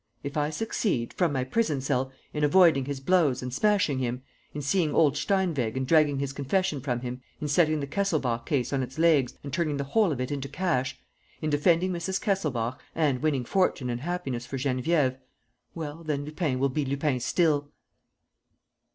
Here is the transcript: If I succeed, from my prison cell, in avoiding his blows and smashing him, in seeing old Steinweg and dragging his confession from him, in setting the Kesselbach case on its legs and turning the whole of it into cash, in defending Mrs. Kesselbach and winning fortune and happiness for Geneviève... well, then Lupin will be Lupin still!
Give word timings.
If 0.23 0.35
I 0.35 0.49
succeed, 0.49 1.13
from 1.13 1.31
my 1.31 1.43
prison 1.43 1.79
cell, 1.79 2.11
in 2.33 2.43
avoiding 2.43 2.85
his 2.85 2.99
blows 2.99 3.43
and 3.43 3.53
smashing 3.53 3.99
him, 3.99 4.23
in 4.51 4.63
seeing 4.63 4.95
old 4.95 5.13
Steinweg 5.13 5.77
and 5.77 5.85
dragging 5.85 6.17
his 6.17 6.33
confession 6.33 6.81
from 6.81 7.01
him, 7.01 7.21
in 7.39 7.47
setting 7.47 7.81
the 7.81 7.85
Kesselbach 7.85 8.47
case 8.47 8.73
on 8.73 8.81
its 8.81 8.97
legs 8.97 9.35
and 9.43 9.53
turning 9.53 9.77
the 9.77 9.83
whole 9.83 10.11
of 10.11 10.19
it 10.19 10.31
into 10.31 10.49
cash, 10.49 10.99
in 11.39 11.51
defending 11.51 11.91
Mrs. 11.91 12.19
Kesselbach 12.19 12.79
and 12.95 13.21
winning 13.21 13.45
fortune 13.45 13.91
and 13.91 14.01
happiness 14.01 14.47
for 14.47 14.57
Geneviève... 14.57 15.19
well, 15.75 16.03
then 16.03 16.25
Lupin 16.25 16.57
will 16.57 16.69
be 16.69 16.83
Lupin 16.83 17.19
still! 17.19 17.69